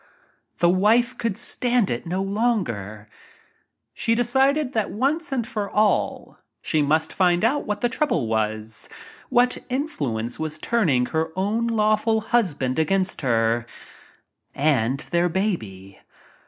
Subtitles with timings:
[0.57, 3.05] The wife could stand it no Jonger.
[4.33, 8.89] that once and for all she must find out what the trouble was—
[9.29, 13.67] what influence was turning her own lawful husband against her—
[14.55, 15.99] and their baby.